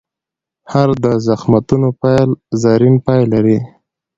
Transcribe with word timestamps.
هر 0.71 0.89
د 1.03 1.05
زخمتونو 1.27 1.89
پیل، 2.01 2.29
زرین 2.61 2.95
پای 3.05 3.21
لري. 3.33 3.57